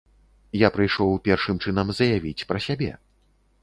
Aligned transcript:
Я 0.61 0.71
прыйшоў 0.77 1.21
першым 1.29 1.61
чынам 1.67 1.95
заявіць 2.01 2.47
пра 2.53 2.67
сябе. 2.71 2.91